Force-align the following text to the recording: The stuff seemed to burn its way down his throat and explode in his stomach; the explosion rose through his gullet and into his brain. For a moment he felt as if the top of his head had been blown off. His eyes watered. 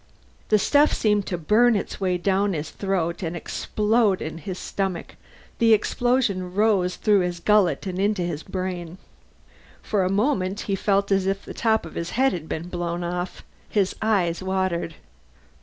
The 0.49 0.57
stuff 0.57 0.93
seemed 0.93 1.27
to 1.27 1.37
burn 1.37 1.75
its 1.75 2.01
way 2.01 2.17
down 2.17 2.53
his 2.53 2.71
throat 2.71 3.21
and 3.21 3.35
explode 3.37 4.19
in 4.19 4.39
his 4.39 4.57
stomach; 4.57 5.15
the 5.59 5.75
explosion 5.75 6.55
rose 6.55 6.95
through 6.95 7.19
his 7.19 7.39
gullet 7.39 7.85
and 7.85 7.99
into 7.99 8.23
his 8.23 8.41
brain. 8.41 8.97
For 9.83 10.03
a 10.03 10.09
moment 10.09 10.61
he 10.61 10.73
felt 10.75 11.11
as 11.11 11.27
if 11.27 11.45
the 11.45 11.53
top 11.53 11.85
of 11.85 11.93
his 11.93 12.09
head 12.17 12.33
had 12.33 12.49
been 12.49 12.67
blown 12.67 13.03
off. 13.03 13.43
His 13.69 13.95
eyes 14.01 14.41
watered. 14.41 14.95